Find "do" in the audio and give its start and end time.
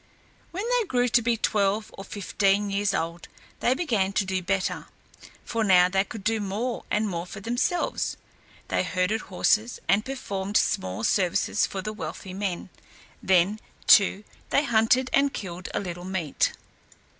4.25-4.41, 6.23-6.39